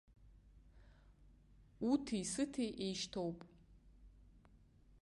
Уҭи 1.91 2.19
сыҭи 2.31 2.67
еишьҭоуп! 2.85 3.39